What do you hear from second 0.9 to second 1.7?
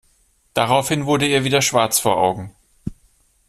wurde ihr wieder